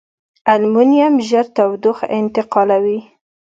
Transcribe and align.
المونیم 0.53 1.13
ژر 1.27 1.45
تودوخه 1.55 2.05
انتقالوي. 2.19 2.99